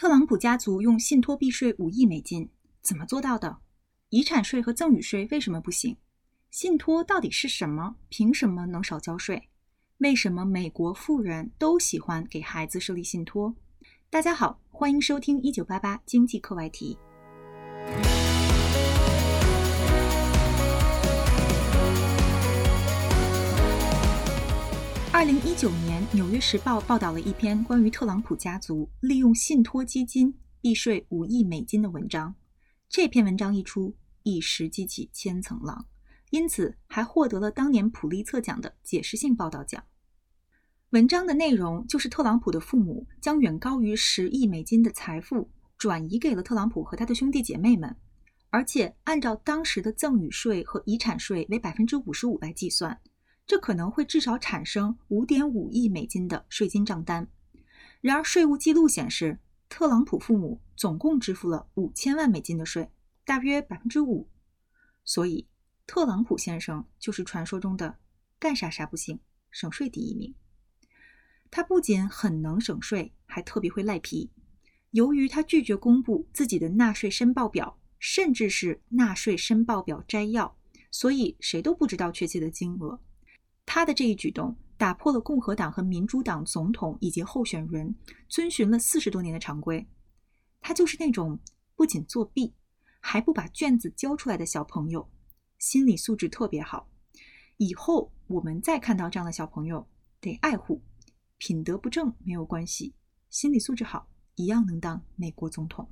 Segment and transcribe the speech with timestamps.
[0.00, 2.48] 特朗普家族用信托避税五亿美金，
[2.82, 3.58] 怎么做到的？
[4.10, 5.96] 遗产税和赠与税为什么不行？
[6.52, 7.96] 信托到底是什么？
[8.08, 9.48] 凭什么能少交税？
[9.96, 13.56] 为什么美国富人都喜欢给孩子设立信托？
[14.08, 16.96] 大家好，欢迎收听一九八八经济课外题。
[25.10, 32.34] 二零一九年，《纽约时报》报道了一篇关于特朗普家族利用信托基金避税五亿美金的文章。
[32.88, 35.84] 这篇文章一出，一时激起千层浪，
[36.30, 39.84] 因此还获得了当年普利策奖的解释性报道奖。
[40.90, 47.94] 文章的内容就是特朗普的父母将远高于十亿美金的财富转移给了特朗普和他的兄弟姐妹们，
[48.48, 52.98] 而且按照当时的赠与税和遗产税为百分之五十五来计算。
[53.48, 57.26] 这可能会至少产生五点五亿美金的税金账单。
[58.02, 59.40] 然而，税务记录显示，
[59.70, 62.90] 特朗普父母总共支付了五千万美金的税，
[63.24, 64.28] 大约百分之五。
[65.02, 65.48] 所以，
[65.86, 67.96] 特朗普先生就是传说中的
[68.38, 69.18] 干啥啥不行，
[69.50, 70.34] 省税第一名。
[71.50, 74.30] 他不仅很能省税，还特别会赖皮。
[74.90, 80.54] 由于他拒绝公布自己的纳税申报表，甚至是纳税申报表摘要，
[80.90, 83.00] 所以谁都不知道确切的金额。
[83.70, 87.94] 他的这一举动打破了共和党和民主党总统以及候选人
[88.26, 89.86] 遵循了四十多年的常规。
[90.58, 91.38] 他就是那种
[91.76, 92.54] 不仅作弊，
[92.98, 95.06] 还不把卷子交出来的小朋友，
[95.58, 96.88] 心理素质特别好。
[97.58, 99.86] 以后我们再看到这样的小朋友，
[100.18, 100.82] 得爱护。
[101.36, 102.94] 品德不正没有关系，
[103.28, 105.86] 心理素质好一样能当美国总统。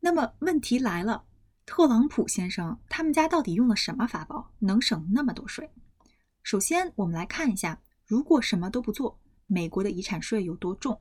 [0.00, 1.24] 那么问题来了，
[1.64, 5.70] 特朗普先生他们家到底用了什么法宝，能省那么多税？
[6.50, 10.98] 首先，我们来看一下，如果什么都不做，美国的遗产税有多重？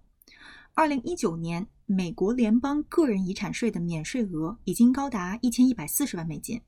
[0.73, 6.61] 二零一九年，美国联邦个人遗产税的免税额已经高达一千一百四十万美金，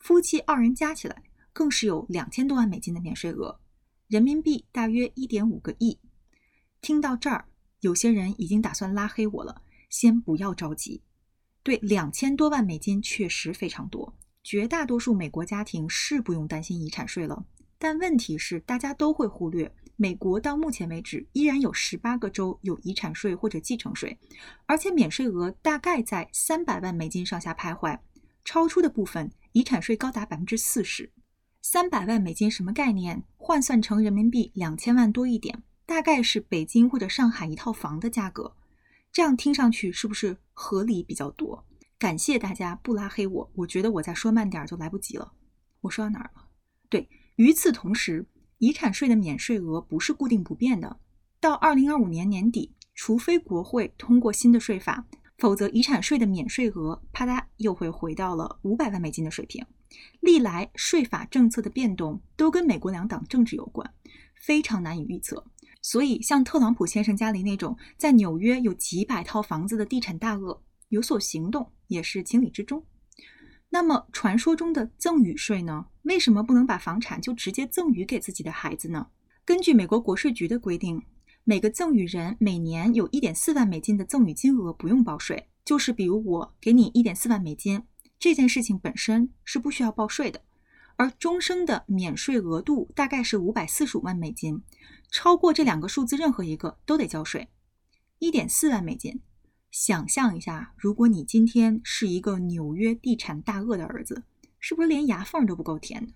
[0.00, 3.60] 夫妻二人加起来更是有两千多万美金的免税额，
[4.08, 6.00] 人民币大约一点五个亿。
[6.80, 7.44] 听到这儿，
[7.78, 11.00] 有些人已经打算拉黑我了，先不要着急。
[11.62, 17.46] 对，两千多万美金确实非常多，绝大多数美国家庭是不用担心遗产税了。
[17.78, 24.18] 但问题是，大家都会忽略，美国到目前为止依然有十八个州有遗产税或者继承税，
[24.64, 27.98] 而且免税额大概在三百万美金上下徘徊，
[28.44, 31.12] 超出的部分遗产税高达百分之四十。
[31.60, 33.24] 三百万美金什么概念？
[33.36, 38.56] 换算成人民币两千万多一点，大概是北京或者上海一套房的价格。
[39.12, 41.64] 这样听上去是不是合理比较多？
[41.98, 45.32] 感谢大家不拉黑我，我觉得我再说慢点就来不及了。
[45.80, 46.48] 我说到哪儿了？
[46.88, 47.08] 对。
[47.36, 48.26] 与此同时，
[48.58, 50.98] 遗产税的免税额不是固定不变的。
[51.38, 55.06] 到二零二五年年底，除非国会通过新的税法，
[55.38, 59.64] 否则遗产税的免税额啪嗒又会回到了五百万美金的水平。
[60.20, 63.88] 历来税法政策的变动都跟美国两党政治有关，
[64.42, 65.44] 非常难以预测。
[65.82, 72.82] 所以，像特朗普先生家里那种在纽约有几百套房子的地产大鳄有所行动，也是情理之中。
[73.70, 75.86] 那么，传说中的赠与税呢？
[76.02, 79.08] 为什么不能把房产就直接赠与给自己的孩子呢？
[79.44, 81.02] 根据美国国税局的规定，
[81.44, 85.48] 每个赠与人每年有一点四万美金的赠与金额不用报税。
[85.64, 87.82] 就是比如我给你一点四万美金，
[88.20, 90.40] 这件事情本身是不需要报税的。
[90.94, 94.62] 而终生的免税额度大概是五百四十五万美金，
[95.10, 97.48] 超过这两个数字任何一个都得交税。
[98.18, 99.20] 一点四万美金，
[99.78, 104.24] 想象一下，如果你今天是一个纽约地产大鳄的儿子。
[104.58, 106.14] 是不是连牙缝都不够填的？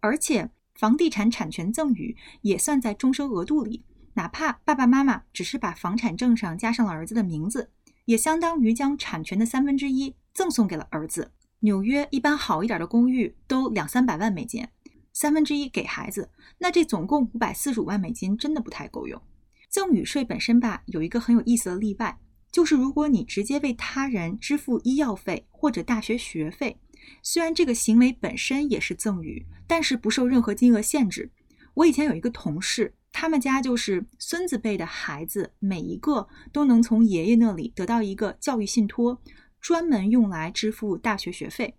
[0.00, 3.84] 而且房地产产权赠与也算在终身额度里，
[4.14, 7.70] 哪怕爸爸妈妈只是把房产证上加上了儿子的名字，
[8.06, 11.30] 也相当于将产权的三分之一赠送给了儿子。
[11.60, 14.66] 纽约一般好一点的公寓都两三百万美金，
[15.12, 19.20] 三分之一给孩子，那这总共五百四十五万美金真的不太够用。
[19.68, 22.18] 赠与税本身吧，有一个很有意思的例外，
[22.54, 26.78] 就是如果你直接为他人支付医药费或者大学学费。
[27.20, 31.32] 虽然这个行为本身也是赠与，但是不受任何金额限制。
[31.74, 39.20] 我以前有一个同事，他们家就是孙子辈的孩子，每一个都能从爷爷那里得到一个教育信托，
[39.60, 41.74] 专门用来支付大学学费。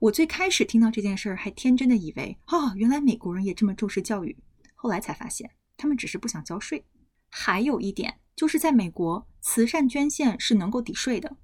[0.00, 4.34] 我最开始听到这件事儿，还天真的以为，哦，原来美国人也这么重视教育。
[4.74, 6.82] 后来才发现，他们只是不想交税。
[7.28, 11.36] 还有一点，就是在美国，慈善捐献是能够抵税的。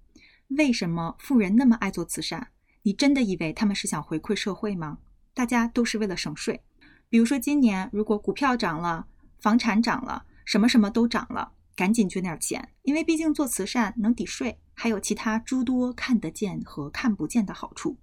[0.48, 2.48] 为什么富人那么爱做慈善？
[2.82, 4.98] 你真的以为他们是想回馈社会吗？
[5.32, 6.64] 大家都是为了省税。
[7.08, 9.06] 比如说今年如果股票涨了，
[9.38, 17.96] 房产涨了，什么什么都涨了，赶紧捐点钱，因为毕竟做慈善能抵税，还有其他诸多看得见和看不见的好处。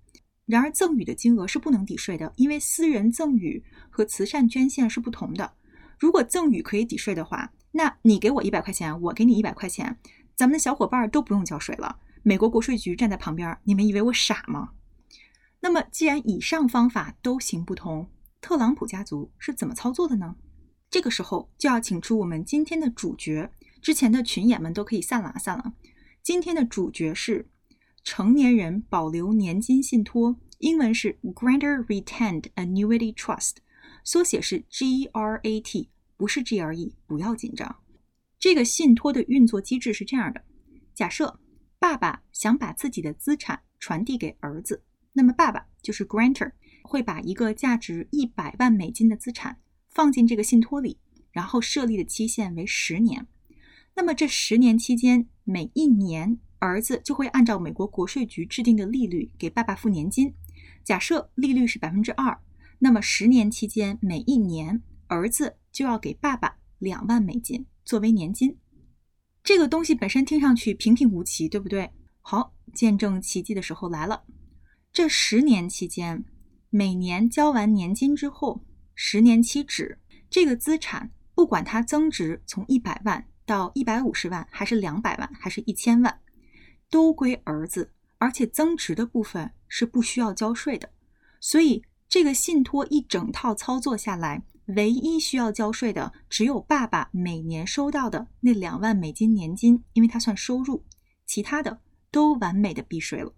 [0.46, 5.56] 然而，赠与的金额是不能抵税的，因为私人赠与和慈善捐献是不同的。
[6.00, 9.98] 如果赠与可以抵税的话，那你给我一百块钱，我给你一百块钱，
[10.36, 11.98] 咱们的小伙伴都不用交税了。
[12.24, 14.72] 美国国税局站在旁边，你们以为我傻吗？
[15.62, 18.10] 那么，既然以上方法都行不通，
[18.42, 20.36] 特朗普家族是怎么操作的呢？
[20.90, 23.52] 这个时候就要请出我们今天的主角，
[23.82, 25.74] 之前的群演们都可以散了啊散了。
[26.24, 27.50] 今天的主角是。
[28.02, 33.58] 成年人保留年金信托，英文是 Grantor Retained Annuity Trust，
[34.06, 35.90] 缩写是 GRAT，
[36.20, 37.78] 不是 GRE，不要紧张。
[38.38, 40.44] 这个信托的运作机制是这样的：
[40.94, 41.40] 假设
[41.80, 44.84] 爸爸想把自己的资产传递给儿子，
[45.14, 46.52] 那么爸爸就是 Grantor，
[46.84, 51.00] 会把一个价值一百万美金的资产放进这个信托里，
[51.32, 53.26] 然后设立的期限为十年。
[53.96, 56.40] 那么这十年期间，每一年。
[56.62, 60.34] 儿子就会按照美国国税局制定的利率给爸爸付年金。
[60.84, 62.38] 假设利率是百分之二，
[62.80, 68.58] 那么十年期间每一年儿子就要给爸爸两万美金作为年金。
[69.44, 71.92] 这个东西本身听上去平平无奇，对不对？
[72.22, 74.24] 好，见证奇迹的时候来了。
[74.94, 76.24] 这十年期间，
[76.70, 78.64] 每年交完年金之后，
[78.96, 86.20] 十年期止，这个资产不管它增值从一百万到一百五十万，还是两百万，还是一千万。
[86.92, 90.90] 都归儿子，而且增值的部分是不需要交税的，
[91.40, 94.44] 所以这个信托一整套操作下来，
[94.76, 100.84] 唯一需要交税的只有爸爸每年收到的那两万美金年金，因为它算收入，
[101.26, 101.82] 其他的
[102.12, 103.34] 都完美的避税了。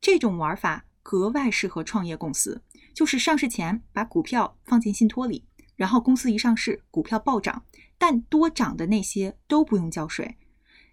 [0.00, 2.62] 这种玩法格外适合创业公司，
[2.94, 5.44] 就是上市前把股票放进信托里，
[5.74, 7.64] 然后公司一上市，股票暴涨，
[7.98, 10.36] 但多涨的那些都不用交税。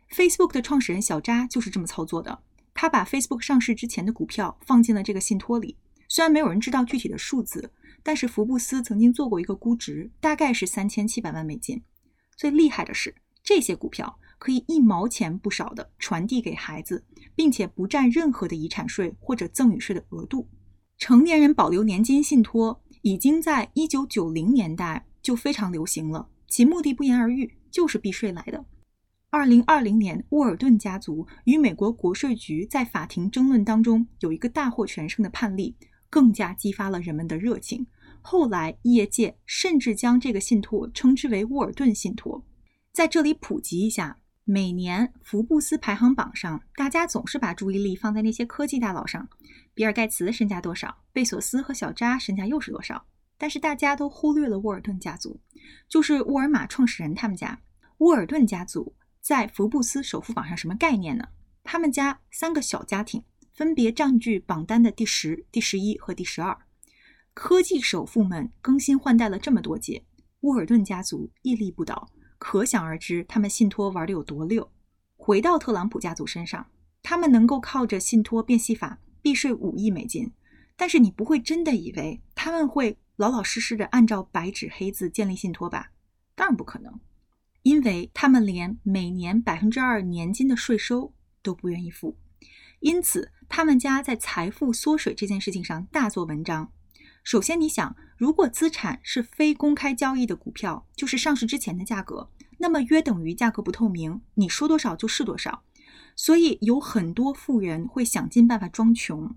[0.10, 2.40] Facebook 的创始人小扎就是这么操作的。
[2.74, 7.72] 他把 Facebook 上市之前的股票放进了这个信托里，虽然没有人知道具体的数字，
[8.07, 11.83] 但是福布斯曾经做过一个估值，大概是三千七百万美金。
[12.38, 13.13] 最厉害的是，
[13.44, 17.04] 这些股票可以一毛钱不少的传递给孩子，
[17.36, 20.48] 并且不占任何的遗产税或者赠与税的额度。
[20.98, 28.63] 成年人保留年金信托已经在一九九零年代就非常流行了，其目的不言而喻，就是避税来的。
[29.30, 35.75] 二零二零年，沃尔顿家族与美国国税局在法庭争论当中有一个大获全胜的判例，
[36.09, 37.86] 更加激发了人们的热情。
[38.30, 42.46] 后来，业界甚至将这个信托称之为沃尔顿信托。
[42.92, 49.26] 在这里普及一下，每年福布斯排行榜上，大家总是把注意力放在那些科技大佬上，
[49.74, 53.02] 比尔盖茨身价多少，贝索斯和小扎身价又是多少，
[53.38, 55.40] 但是大家都忽略了沃尔顿家族，
[55.88, 57.58] 就是沃尔玛创始人他们家，
[58.00, 58.94] 沃尔顿家族。
[59.22, 61.30] 在福布斯首富榜上什么概念呢？
[61.64, 66.58] 他们家三个小家庭分别占据榜单的第十、第十一和第十二。
[67.39, 70.04] 科技首富们更新换代了这么多届，
[70.39, 74.72] 沃尔顿家族屹立不倒，可想而知他们信托玩的有多溜。
[75.16, 76.66] 回到特朗普家族身上，
[77.04, 80.31] 他们能够靠着信托变戏法避税五亿美金，
[80.75, 85.92] 但是你不会真的以为他们会老老实实的按照白纸黑字建立信托吧？
[86.33, 87.00] 当然不可能。
[87.62, 91.13] 因为他们连每年百分之二年金的税收
[91.44, 92.18] 都不愿意付，
[92.80, 96.71] 因此他们家在财富缩水这件事情上大做文章。
[97.30, 102.30] 首先，你想，如果资产是非公开交易的股票，就是上市之前的价格，
[102.60, 105.62] 那么约等于价格不透明，你说多少就是多少。
[106.16, 109.36] 所以有很多富人会想尽办法装穷。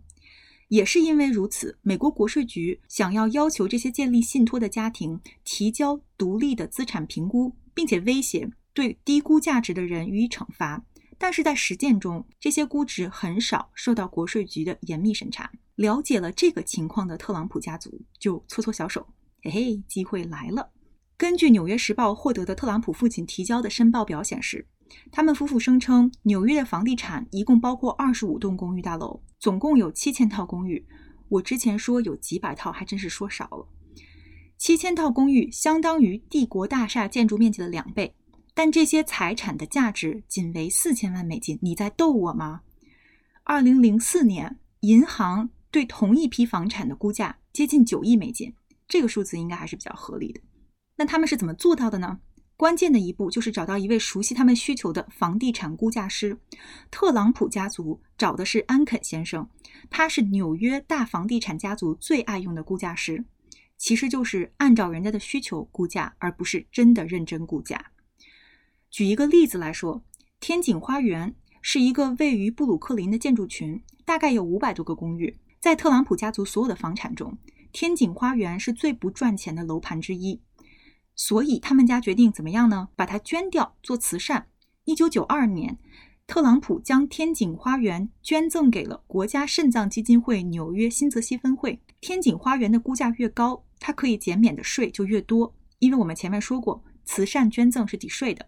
[0.68, 7.56] 也是因为如此，美国国税局想要要求这些建立信托的家庭提交独立的资产评估。
[7.74, 10.84] 并且威胁对低估价值的人予以惩罚，
[11.18, 15.50] 但是在实践中，这些估值很少受到国税局的严密审查。
[15.80, 19.06] 了解了这个情况的特朗普家族就搓搓小手，
[19.42, 20.72] 嘿嘿，机会来了。
[21.16, 24.68] 根据《纽约时报》获得的特朗普父亲提交的申报表显示，
[25.10, 30.86] 他们夫妇声称纽约的房地产一共包括二十五栋公寓大楼，总共有七千套公寓。
[31.30, 33.66] 我之前说有几百套，还真是说少了。
[34.58, 38.14] 七千套公寓相当于帝国大厦建筑面积的两倍，
[38.52, 41.58] 但这些财产的价值仅为四千万美金。
[41.62, 42.60] 你在逗我吗？
[43.44, 48.54] 二零零四年，银行对同一批房产的估价接近九亿美金，
[48.88, 50.40] 这个数字应该还是比较合理的。
[50.96, 52.20] 那他们是怎么做到的呢？
[52.56, 56.38] 关键的一步就是找到一位熟悉他们需求的房地产估价师。
[56.90, 59.48] 特朗普家族找的是安肯先生，
[59.88, 63.24] 他是纽约大房地产家族最爱用的估价师。
[63.78, 67.92] 其实就是按照人家的需求估价，而不是真的认真估价。
[68.90, 70.04] 举一个例子来说，
[70.38, 75.38] 天井花园是一个位于布鲁克林的建筑群，大概有五百多个公寓。
[75.60, 77.36] 在特朗普家族所有的房产中，
[77.70, 80.40] 天井花园是最不赚钱的楼盘之一。
[81.14, 82.88] 所以他们家决定怎么样呢？
[82.96, 84.46] 把它捐掉做慈善。
[84.84, 85.78] 一九九二年，
[86.26, 91.78] 特朗普将天井花园捐赠给了国家肾脏基金会纽约新泽西分会。
[92.00, 98.46] 天井花园的估价越高，它可以减免的税就越多，因为我们前面说过，慈善捐赠是抵税的。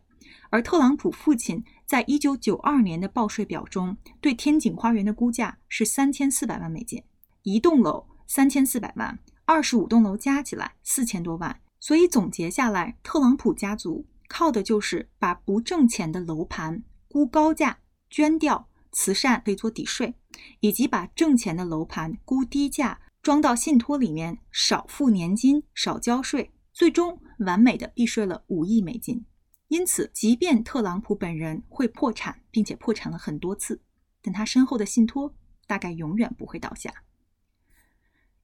[0.49, 1.63] 而特朗普父亲
[1.93, 7.05] 在一九九二年的报税表中，对天井花园的估价是三千四百万美金，
[7.43, 11.61] 一栋楼三千四百万，二十五栋楼加起来四千多万。
[11.81, 20.15] 所以总结下来，特朗普家族靠的就是把不挣钱的楼盘估高价捐掉，慈善可以做抵税，
[20.61, 29.27] 以及把挣钱的楼盘估低价装到信托里面，少付年金，少交税，最终完美的避税了五亿美金。
[29.73, 33.81] 因此，即便特朗普本人会破产，并且破产了很多次，
[34.21, 35.35] 但他身后的信托
[35.67, 36.93] 大概永远不会倒下。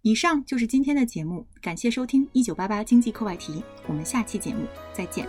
[0.00, 5.28] 以上就是今天的节目，感谢收听《一九八八经济课外题》，我们下期节目再见。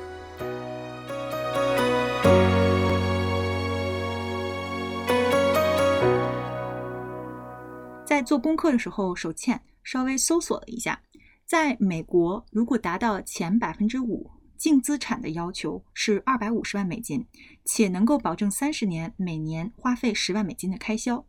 [8.05, 11.01] 在做功课的时候，手欠稍微搜索了一下，
[11.43, 17.25] 在美国，如果达到前百分之五净资产的要求是二百五十万美金，
[17.63, 21.25] 且能够保证三十年每年花费十万美金的开销。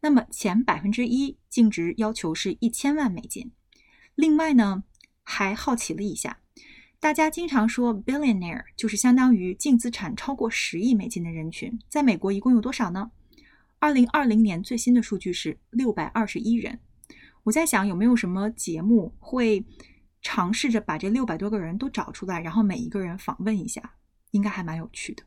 [0.00, 3.50] 那么前百分之一净值要求是一千万美金。
[4.14, 4.84] 另外呢，
[5.24, 6.38] 还好奇了一下，
[7.00, 13.10] 大家经常说 billionaire 就是相当于净资产超过十亿美金的人群，在美国一共有多少呢？
[13.80, 16.78] 二零二零年最新的数据是六百二十一人。
[17.42, 19.64] 我在想有没有什么节目会
[20.22, 23.94] 尝试着把这六百多个人都找出来，然后每一个人访问一下，
[24.32, 25.22] 应该还蛮有趣的。